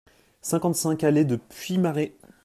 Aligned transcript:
cinquante-cinq 0.41 1.03
allée 1.03 1.25
de 1.25 1.35
Puymaret 1.35 2.15